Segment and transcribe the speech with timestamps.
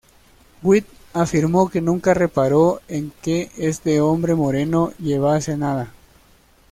[0.63, 5.91] Witt afirmó que nunca reparó en que este hombre moreno llevase nada.